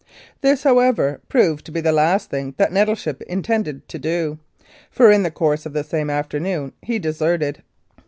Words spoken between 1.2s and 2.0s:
proved to be the